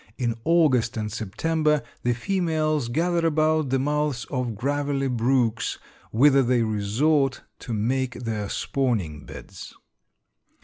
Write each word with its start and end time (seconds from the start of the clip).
In 0.17 0.33
August 0.45 0.97
and 0.97 1.11
September 1.11 1.83
the 2.01 2.13
females 2.15 2.87
gather 2.87 3.23
about 3.27 3.69
the 3.69 3.77
mouths 3.77 4.25
of 4.31 4.55
gravelly 4.55 5.09
brooks, 5.09 5.77
whither 6.11 6.41
they 6.41 6.63
resort 6.63 7.41
to 7.59 7.71
make 7.71 8.15
their 8.15 8.49
spawning 8.49 9.27
beds. 9.27 9.75